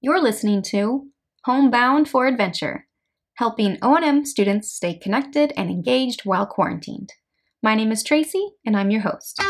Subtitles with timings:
[0.00, 1.08] You're listening to
[1.44, 2.86] Homebound for Adventure,
[3.34, 7.14] helping O&M students stay connected and engaged while quarantined.
[7.64, 9.40] My name is Tracy, and I'm your host.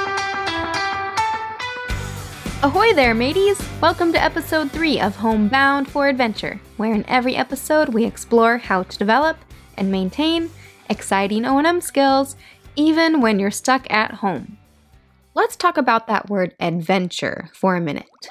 [2.63, 3.63] Ahoy there, mateys!
[3.83, 8.85] Welcome to episode 3 of Homebound for Adventure, where in every episode we explore how
[8.85, 9.37] to develop
[9.77, 10.49] and maintain
[10.89, 12.37] exciting O&M skills
[12.75, 14.57] even when you're stuck at home.
[15.35, 18.31] Let's talk about that word adventure for a minute.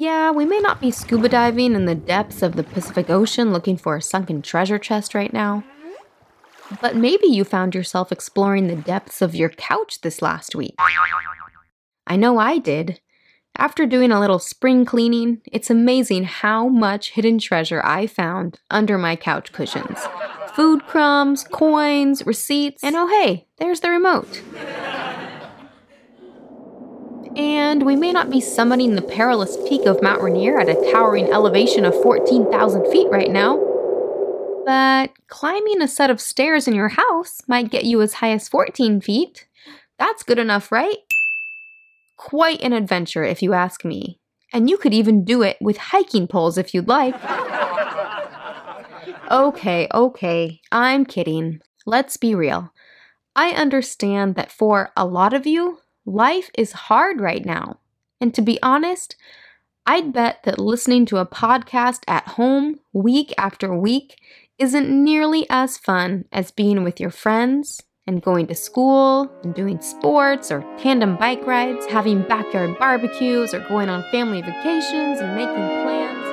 [0.00, 3.76] Yeah, we may not be scuba diving in the depths of the Pacific Ocean looking
[3.76, 5.64] for a sunken treasure chest right now.
[6.80, 10.76] But maybe you found yourself exploring the depths of your couch this last week.
[12.06, 13.00] I know I did.
[13.56, 18.98] After doing a little spring cleaning, it's amazing how much hidden treasure I found under
[18.98, 19.98] my couch cushions.
[20.54, 24.42] Food crumbs, coins, receipts, and oh hey, there's the remote.
[27.38, 31.30] And we may not be summiting the perilous peak of Mount Rainier at a towering
[31.30, 33.56] elevation of 14,000 feet right now.
[34.66, 38.48] But climbing a set of stairs in your house might get you as high as
[38.48, 39.46] 14 feet.
[40.00, 40.96] That's good enough, right?
[42.16, 44.18] Quite an adventure, if you ask me.
[44.52, 47.14] And you could even do it with hiking poles if you'd like.
[49.30, 51.60] okay, okay, I'm kidding.
[51.86, 52.72] Let's be real.
[53.36, 55.78] I understand that for a lot of you,
[56.08, 57.78] life is hard right now.
[58.20, 59.16] And to be honest,
[59.86, 64.18] I'd bet that listening to a podcast at home week after week
[64.58, 69.80] isn't nearly as fun as being with your friends and going to school and doing
[69.80, 75.54] sports or tandem bike rides, having backyard barbecues or going on family vacations and making
[75.54, 76.24] plans.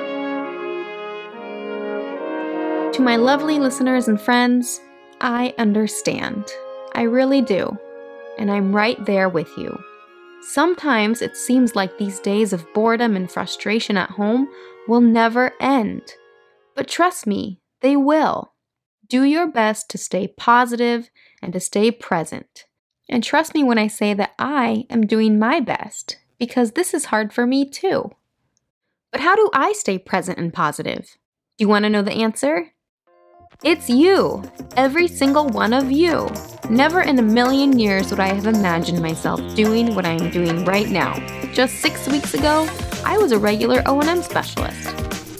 [2.96, 4.80] To my lovely listeners and friends,
[5.20, 6.50] I understand.
[6.94, 7.78] I really do
[8.38, 9.78] and I'm right there with you.
[10.42, 14.48] Sometimes it seems like these days of boredom and frustration at home
[14.86, 16.14] will never end.
[16.74, 18.52] But trust me, they will.
[19.08, 21.10] Do your best to stay positive
[21.42, 22.66] and to stay present.
[23.08, 27.06] And trust me when I say that I am doing my best, because this is
[27.06, 28.10] hard for me too.
[29.12, 31.16] But how do I stay present and positive?
[31.56, 32.72] Do you want to know the answer?
[33.64, 34.42] It's you,
[34.76, 36.28] every single one of you.
[36.70, 40.64] Never in a million years would I have imagined myself doing what I am doing
[40.64, 41.14] right now.
[41.52, 42.68] Just six weeks ago,
[43.04, 44.88] I was a regular O&M specialist.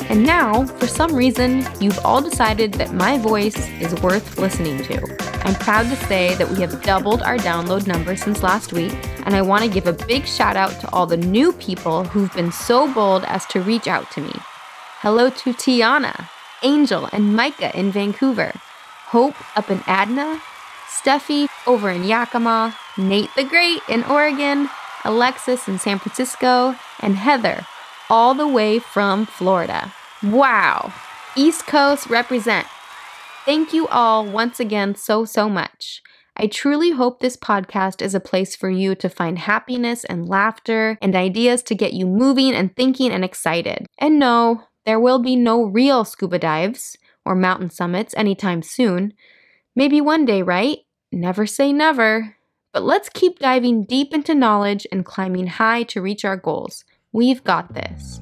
[0.09, 5.01] And now, for some reason, you've all decided that my voice is worth listening to.
[5.45, 9.35] I'm proud to say that we have doubled our download number since last week, and
[9.35, 12.53] I want to give a big shout out to all the new people who've been
[12.53, 14.33] so bold as to reach out to me.
[15.01, 16.29] Hello to Tiana,
[16.63, 18.53] Angel and Micah in Vancouver,
[19.11, 20.41] Hope up in Adna,
[20.89, 24.69] Steffi over in Yakima, Nate the Great in Oregon,
[25.05, 27.65] Alexis in San Francisco, and Heather
[28.11, 29.93] all the way from Florida.
[30.23, 30.93] Wow!
[31.37, 32.67] East Coast represent.
[33.45, 36.03] Thank you all once again so, so much.
[36.37, 40.99] I truly hope this podcast is a place for you to find happiness and laughter
[41.01, 43.87] and ideas to get you moving and thinking and excited.
[43.99, 49.13] And no, there will be no real scuba dives or mountain summits anytime soon.
[49.75, 50.79] Maybe one day, right?
[51.11, 52.37] Never say never.
[52.73, 56.85] But let's keep diving deep into knowledge and climbing high to reach our goals.
[57.11, 58.21] We've got this.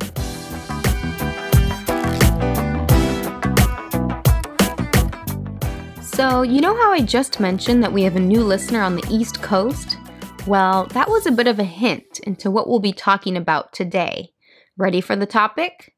[6.03, 9.07] So, you know how I just mentioned that we have a new listener on the
[9.11, 9.99] East Coast?
[10.47, 14.31] Well, that was a bit of a hint into what we'll be talking about today.
[14.79, 15.94] Ready for the topic?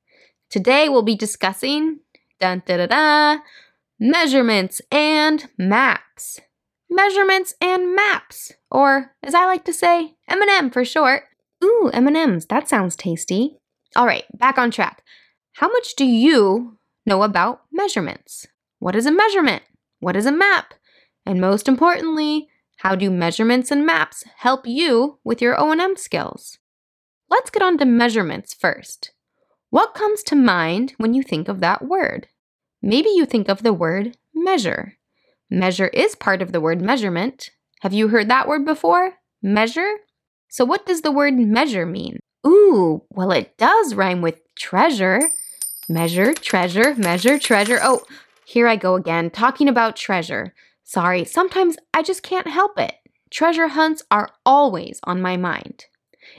[0.50, 2.00] Today we'll be discussing
[2.38, 3.42] dun, da, da, da,
[3.98, 6.40] measurements and maps.
[6.88, 11.24] Measurements and maps, or as I like to say, M&M for short.
[11.64, 13.58] Ooh, M&Ms, that sounds tasty.
[13.96, 15.02] All right, back on track.
[15.54, 18.46] How much do you know about measurements?
[18.78, 19.64] What is a measurement?
[19.98, 20.74] What is a map?
[21.24, 26.58] And most importantly, how do measurements and maps help you with your O&M skills?
[27.28, 29.12] Let's get on to measurements first.
[29.70, 32.28] What comes to mind when you think of that word?
[32.80, 34.94] Maybe you think of the word measure.
[35.50, 37.50] Measure is part of the word measurement.
[37.80, 39.14] Have you heard that word before?
[39.42, 39.96] Measure?
[40.48, 42.20] So, what does the word measure mean?
[42.46, 45.20] Ooh, well, it does rhyme with treasure.
[45.88, 47.78] Measure, treasure, measure, treasure.
[47.82, 48.02] Oh,
[48.44, 50.54] here I go again, talking about treasure.
[50.84, 52.94] Sorry, sometimes I just can't help it.
[53.30, 55.86] Treasure hunts are always on my mind.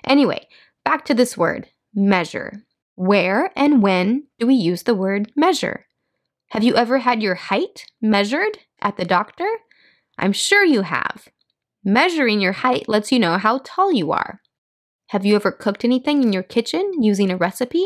[0.06, 0.48] Anyway,
[0.86, 2.64] back to this word measure.
[2.98, 5.86] Where and when do we use the word measure?
[6.50, 9.48] Have you ever had your height measured at the doctor?
[10.18, 11.28] I'm sure you have.
[11.86, 14.42] Measuring your height lets you know how tall you are.
[15.10, 17.86] Have you ever cooked anything in your kitchen using a recipe?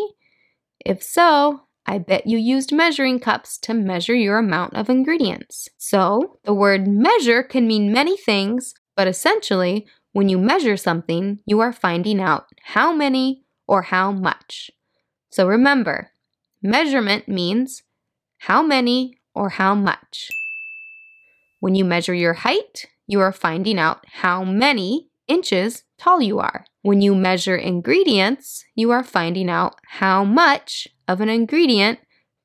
[0.85, 5.67] If so, I bet you used measuring cups to measure your amount of ingredients.
[5.77, 11.59] So, the word measure can mean many things, but essentially, when you measure something, you
[11.59, 14.71] are finding out how many or how much.
[15.31, 16.11] So remember,
[16.61, 17.83] measurement means
[18.39, 20.29] how many or how much.
[21.61, 26.65] When you measure your height, you are finding out how many inches tall you are.
[26.81, 31.99] When you measure ingredients, you are finding out how much of an ingredient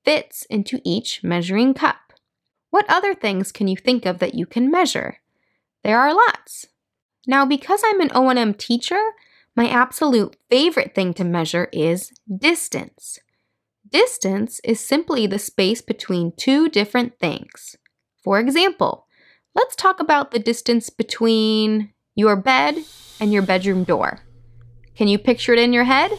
[0.04, 2.12] fits into each measuring cup.
[2.70, 5.18] What other things can you think of that you can measure?
[5.82, 6.66] There are lots.
[7.26, 9.00] Now, because I'm an O&M teacher,
[9.56, 13.18] my absolute favorite thing to measure is distance.
[13.88, 17.76] Distance is simply the space between two different things.
[18.22, 19.06] For example,
[19.54, 22.76] let's talk about the distance between your bed
[23.18, 24.20] and your bedroom door.
[24.94, 26.10] Can you picture it in your head?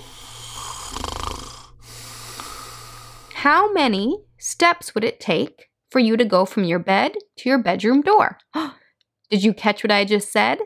[3.33, 7.60] How many steps would it take for you to go from your bed to your
[7.60, 8.40] bedroom door?
[9.30, 10.60] Did you catch what I just said?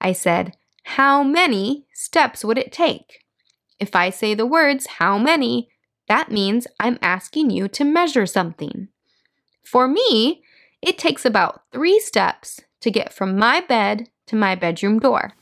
[0.00, 0.56] I said,
[0.90, 3.24] How many steps would it take?
[3.80, 5.68] If I say the words how many,
[6.08, 8.88] that means I'm asking you to measure something.
[9.64, 10.42] For me,
[10.80, 15.32] it takes about three steps to get from my bed to my bedroom door.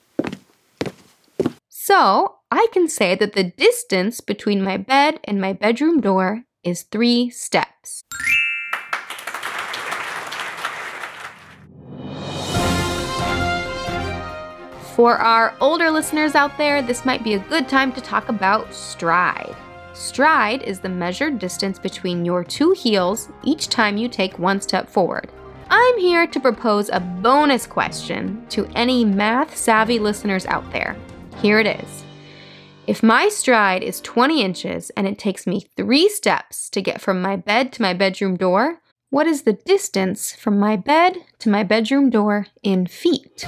[1.68, 6.82] So I can say that the distance between my bed and my bedroom door is
[6.84, 8.02] three steps.
[14.94, 18.72] For our older listeners out there, this might be a good time to talk about
[18.72, 19.56] stride.
[19.92, 24.88] Stride is the measured distance between your two heels each time you take one step
[24.88, 25.32] forward.
[25.68, 30.94] I'm here to propose a bonus question to any math savvy listeners out there.
[31.42, 32.04] Here it is.
[32.86, 37.20] If my stride is 20 inches and it takes me three steps to get from
[37.20, 38.80] my bed to my bedroom door,
[39.10, 43.44] what is the distance from my bed to my bedroom door in feet?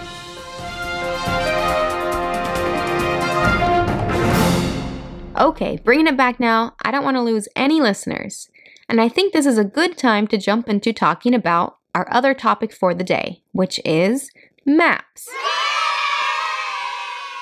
[5.39, 8.49] Okay, bringing it back now, I don't want to lose any listeners.
[8.89, 12.33] And I think this is a good time to jump into talking about our other
[12.33, 14.31] topic for the day, which is
[14.65, 15.29] maps.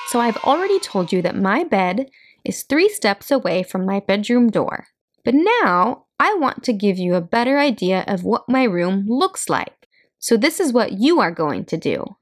[0.07, 2.09] So I've already told you that my bed
[2.43, 4.87] is three steps away from my bedroom door.
[5.23, 9.49] But now I want to give you a better idea of what my room looks
[9.49, 9.87] like.
[10.19, 12.17] So this is what you are going to do.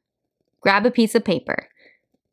[0.62, 1.68] Grab a piece of paper.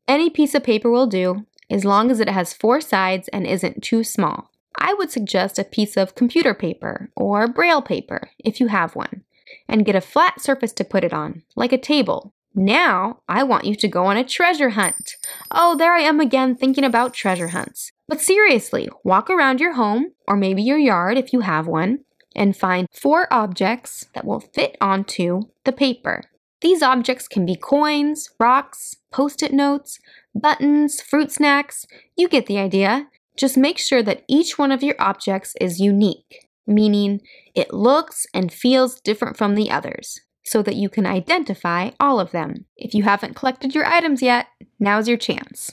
[0.07, 3.83] Any piece of paper will do, as long as it has four sides and isn't
[3.83, 4.51] too small.
[4.79, 9.25] I would suggest a piece of computer paper or braille paper if you have one,
[9.69, 12.35] and get a flat surface to put it on, like a table.
[12.55, 15.17] Now, I want you to go on a treasure hunt.
[15.51, 17.93] Oh, there I am again thinking about treasure hunts.
[18.09, 22.01] But seriously, walk around your home, or maybe your yard if you have one,
[22.35, 26.23] and find four objects that will fit onto the paper.
[26.61, 29.99] These objects can be coins, rocks, post it notes,
[30.35, 31.87] buttons, fruit snacks.
[32.17, 33.09] You get the idea.
[33.37, 37.21] Just make sure that each one of your objects is unique, meaning
[37.55, 42.33] it looks and feels different from the others, so that you can identify all of
[42.33, 42.67] them.
[42.77, 44.47] If you haven't collected your items yet,
[44.79, 45.73] now's your chance.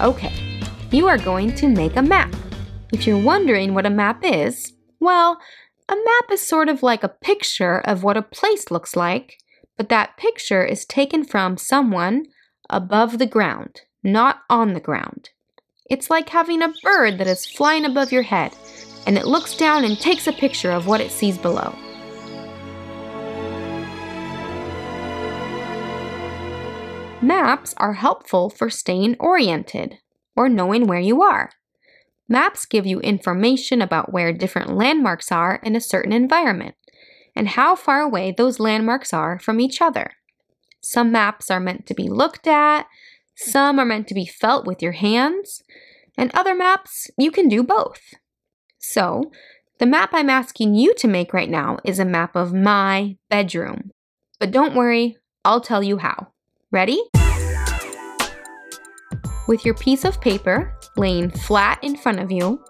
[0.00, 0.32] Okay,
[0.92, 2.32] you are going to make a map.
[2.92, 5.40] If you're wondering what a map is, well,
[5.88, 9.38] a map is sort of like a picture of what a place looks like,
[9.78, 12.26] but that picture is taken from someone
[12.68, 15.30] above the ground, not on the ground.
[15.88, 18.54] It's like having a bird that is flying above your head,
[19.06, 21.74] and it looks down and takes a picture of what it sees below.
[27.22, 29.98] Maps are helpful for staying oriented
[30.36, 31.50] or knowing where you are.
[32.28, 36.74] Maps give you information about where different landmarks are in a certain environment
[37.38, 40.10] and how far away those landmarks are from each other.
[40.80, 42.86] Some maps are meant to be looked at,
[43.36, 45.62] some are meant to be felt with your hands,
[46.16, 48.14] and other maps you can do both.
[48.80, 49.30] So,
[49.78, 53.92] the map I'm asking you to make right now is a map of my bedroom.
[54.40, 56.32] But don't worry, I'll tell you how.
[56.72, 57.00] Ready?
[59.46, 62.60] With your piece of paper laying flat in front of you,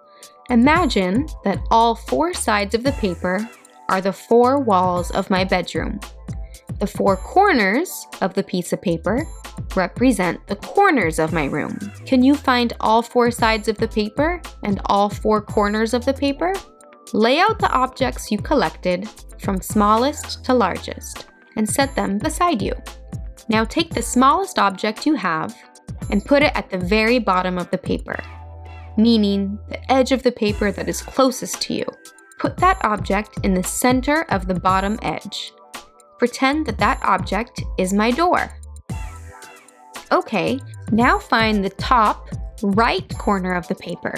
[0.51, 3.49] imagine that all four sides of the paper
[3.89, 6.01] are the four walls of my bedroom.
[6.79, 9.27] The four corners of the piece of paper
[9.75, 11.77] represent the corners of my room.
[12.07, 16.15] Can you find all four sides of the paper and all four corners of the
[16.15, 16.53] paper?
[17.13, 19.09] Lay out the objects you collected
[19.41, 21.27] from smallest to largest
[21.57, 22.75] and set them beside you.
[23.49, 25.57] Now take the smallest object you have
[26.11, 28.23] and put it at the very bottom of the paper,
[28.97, 31.87] meaning the edge of the paper that is closest to you.
[32.39, 35.53] Put that object in the center of the bottom edge.
[36.19, 38.53] Pretend that that object is my door.
[40.13, 40.59] Okay,
[40.93, 42.29] now find the top
[42.63, 44.15] right corner of the paper.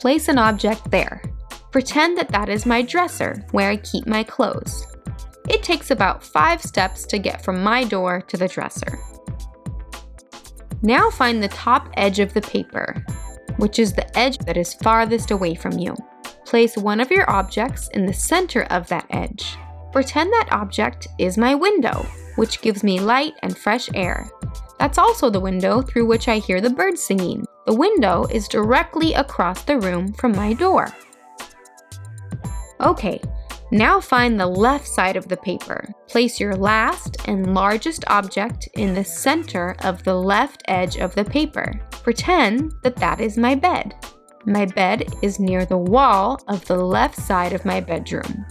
[0.00, 1.22] Place an object there.
[1.70, 4.86] Pretend that that is my dresser where I keep my clothes.
[5.48, 8.98] It takes about five steps to get from my door to the dresser.
[10.82, 13.04] Now find the top edge of the paper,
[13.56, 15.96] which is the edge that is farthest away from you.
[16.52, 19.56] Place one of your objects in the center of that edge.
[19.90, 22.04] Pretend that object is my window,
[22.36, 24.28] which gives me light and fresh air.
[24.78, 27.46] That's also the window through which I hear the birds singing.
[27.64, 30.94] The window is directly across the room from my door.
[32.82, 33.18] Okay,
[33.70, 35.88] now find the left side of the paper.
[36.06, 41.24] Place your last and largest object in the center of the left edge of the
[41.24, 41.80] paper.
[42.02, 43.94] Pretend that that is my bed.
[44.44, 48.44] My bed is near the wall of the left side of my bedroom.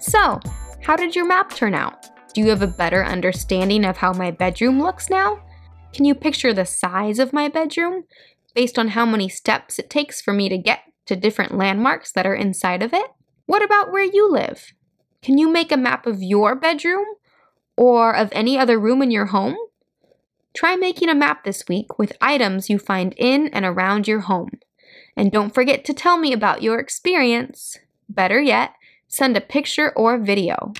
[0.00, 0.40] So,
[0.82, 2.06] how did your map turn out?
[2.34, 5.40] Do you have a better understanding of how my bedroom looks now?
[5.92, 8.04] Can you picture the size of my bedroom
[8.54, 12.26] based on how many steps it takes for me to get to different landmarks that
[12.26, 13.06] are inside of it?
[13.46, 14.72] What about where you live?
[15.22, 17.06] Can you make a map of your bedroom
[17.76, 19.56] or of any other room in your home?
[20.58, 24.58] Try making a map this week with items you find in and around your home.
[25.16, 27.78] And don't forget to tell me about your experience.
[28.08, 28.72] Better yet,
[29.06, 30.72] send a picture or video.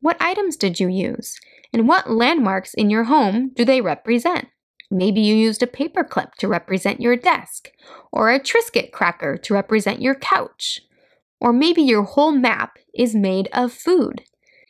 [0.00, 1.38] What items did you use?
[1.72, 4.48] And what landmarks in your home do they represent?
[4.90, 7.70] Maybe you used a paperclip to represent your desk,
[8.10, 10.80] or a Triscuit cracker to represent your couch.
[11.40, 14.24] Or maybe your whole map is made of food.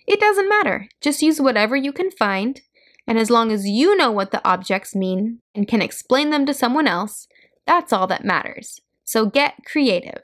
[0.07, 2.61] It doesn't matter, just use whatever you can find,
[3.07, 6.55] and as long as you know what the objects mean and can explain them to
[6.55, 7.27] someone else,
[7.67, 8.81] that's all that matters.
[9.05, 10.23] So get creative.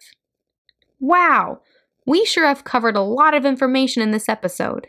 [1.00, 1.60] Wow,
[2.06, 4.86] we sure have covered a lot of information in this episode,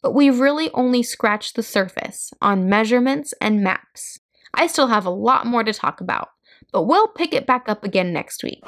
[0.00, 4.20] but we've really only scratched the surface on measurements and maps.
[4.54, 6.28] I still have a lot more to talk about,
[6.72, 8.62] but we'll pick it back up again next week.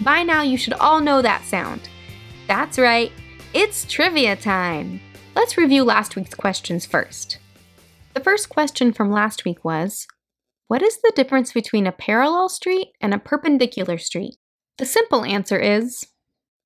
[0.00, 1.88] By now, you should all know that sound.
[2.46, 3.10] That's right,
[3.54, 5.00] it's trivia time.
[5.36, 7.38] Let's review last week's questions first.
[8.12, 10.08] The first question from last week was
[10.66, 14.36] What is the difference between a parallel street and a perpendicular street?
[14.78, 16.04] The simple answer is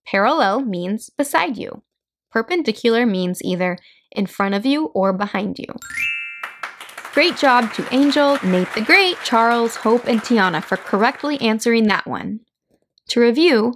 [0.07, 1.83] parallel means beside you,
[2.31, 3.77] perpendicular means either
[4.11, 5.69] in front of you or behind you.
[7.13, 12.07] Great job to Angel, Nate the Great, Charles, Hope, and Tiana for correctly answering that
[12.07, 12.41] one.
[13.09, 13.75] To review,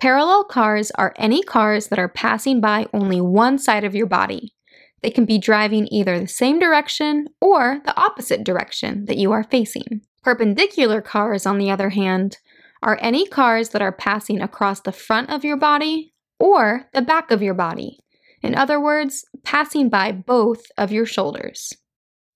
[0.00, 4.54] parallel cars are any cars that are passing by only one side of your body.
[5.02, 9.44] They can be driving either the same direction or the opposite direction that you are
[9.44, 10.02] facing.
[10.22, 12.38] Perpendicular cars, on the other hand,
[12.82, 17.30] are any cars that are passing across the front of your body or the back
[17.30, 17.98] of your body.
[18.42, 21.72] In other words, passing by both of your shoulders.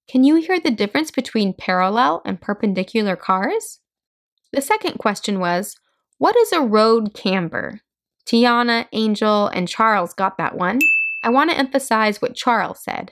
[0.09, 3.81] Can you hear the difference between parallel and perpendicular cars?
[4.53, 5.77] The second question was,
[6.23, 7.81] what is a road camber?
[8.27, 10.79] Tiana, Angel, and Charles got that one.
[11.25, 13.11] I want to emphasize what Charles said.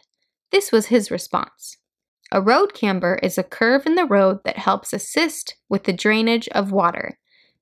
[0.53, 1.77] This was his response.
[2.31, 6.47] A road camber is a curve in the road that helps assist with the drainage
[6.51, 7.19] of water.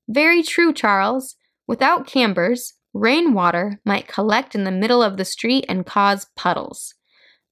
[0.06, 1.36] Very true, Charles.
[1.66, 6.92] Without cambers, Rainwater might collect in the middle of the street and cause puddles.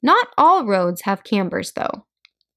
[0.03, 2.05] Not all roads have cambers though.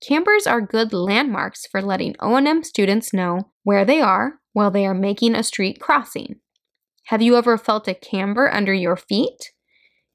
[0.01, 4.94] Cambers are good landmarks for letting O&M students know where they are while they are
[4.94, 6.39] making a street crossing.
[7.06, 9.51] Have you ever felt a camber under your feet?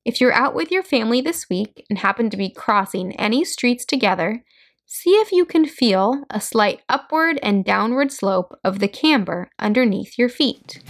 [0.04, 3.84] If you're out with your family this week and happen to be crossing any streets
[3.84, 4.44] together,
[4.86, 10.18] see if you can feel a slight upward and downward slope of the camber underneath
[10.18, 10.82] your feet.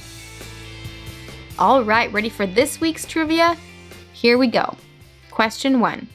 [1.59, 3.57] All right, ready for this week's trivia?
[4.13, 4.77] Here we go.
[5.31, 6.09] Question one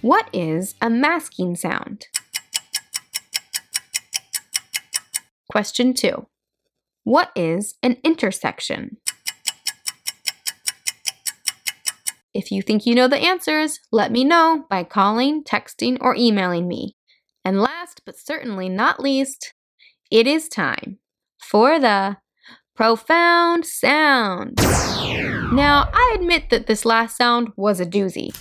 [0.00, 2.06] What is a masking sound?
[5.50, 6.26] Question two
[7.04, 8.96] What is an intersection?
[12.32, 16.66] If you think you know the answers, let me know by calling, texting, or emailing
[16.66, 16.96] me.
[17.44, 19.52] And last but certainly not least,
[20.10, 20.98] it is time
[21.38, 22.16] for the
[22.74, 24.56] Profound sound.
[24.56, 28.34] Now, I admit that this last sound was a doozy.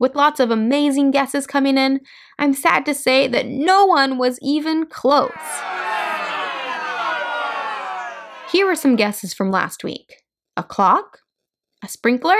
[0.00, 2.00] With lots of amazing guesses coming in,
[2.38, 5.30] I'm sad to say that no one was even close.
[8.48, 10.22] Here are some guesses from last week
[10.56, 11.18] a clock,
[11.82, 12.38] a sprinkler,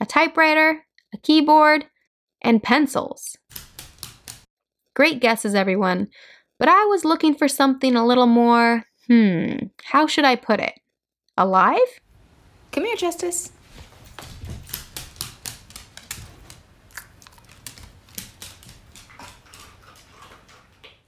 [0.00, 1.86] a typewriter, a keyboard,
[2.40, 3.36] and pencils.
[4.94, 6.08] Great guesses, everyone,
[6.60, 10.74] but I was looking for something a little more, hmm, how should I put it?
[11.36, 12.00] Alive?
[12.70, 13.50] Come here, Justice.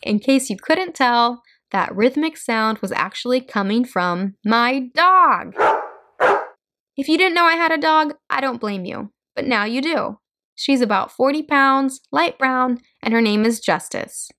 [0.03, 1.43] In case you couldn't tell,
[1.75, 5.57] that rhythmic sound was actually coming from my dog.
[6.97, 9.83] If you didn't know I had a dog, I don't blame you, but now you
[9.83, 10.21] do.
[10.55, 14.31] She's about 40 pounds, light brown, and her name is Justice.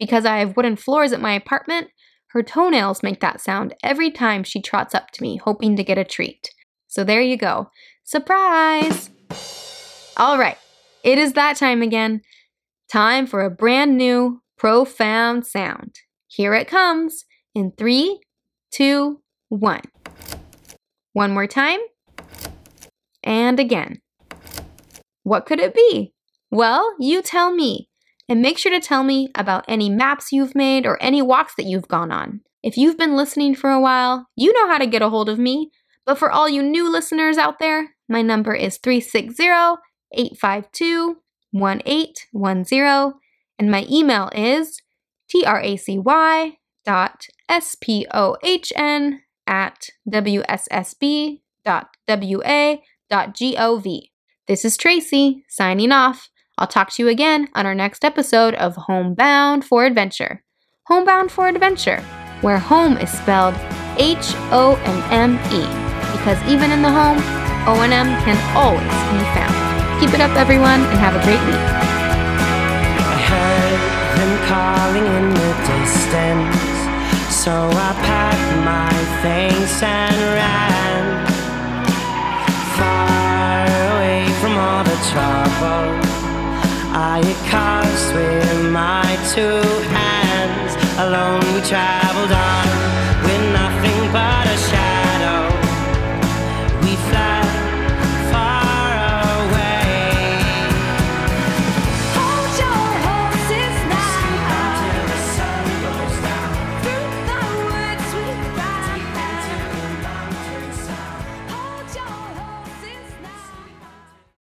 [0.00, 1.88] Because I have wooden floors at my apartment,
[2.28, 5.98] her toenails make that sound every time she trots up to me, hoping to get
[5.98, 6.48] a treat.
[6.86, 7.68] So there you go.
[8.04, 9.10] Surprise!
[10.16, 10.56] All right,
[11.04, 12.22] it is that time again.
[12.90, 15.98] Time for a brand new, profound sound.
[16.28, 18.20] Here it comes in three,
[18.70, 19.82] two, one.
[21.14, 21.80] One more time.
[23.24, 24.00] And again.
[25.22, 26.12] What could it be?
[26.50, 27.88] Well, you tell me.
[28.28, 31.64] And make sure to tell me about any maps you've made or any walks that
[31.64, 32.42] you've gone on.
[32.62, 35.38] If you've been listening for a while, you know how to get a hold of
[35.38, 35.70] me.
[36.04, 39.44] But for all you new listeners out there, my number is 360
[40.12, 41.16] 852
[41.52, 43.20] 1810,
[43.58, 44.80] and my email is
[45.28, 46.02] tracy
[46.84, 51.38] dot s-p-o-h-n at wssb.wa.gov.
[54.46, 56.30] This is Tracy, signing off.
[56.56, 60.42] I'll talk to you again on our next episode of Homebound for Adventure.
[60.86, 62.00] Homebound for Adventure,
[62.40, 63.54] where home is spelled
[63.98, 64.76] H O
[65.10, 65.66] M E,
[66.16, 67.18] because even in the home,
[67.68, 69.54] O and M can always be found.
[70.00, 71.97] Keep it up, everyone, and have a great week.
[74.46, 76.76] Calling in the distance,
[77.28, 81.26] so I packed my things and ran
[82.78, 85.88] far away from all the trouble
[86.94, 89.60] I had caused with my two
[89.92, 90.72] hands.
[90.98, 91.97] Alone we traveled